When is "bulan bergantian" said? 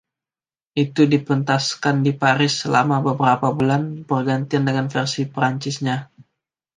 3.57-4.63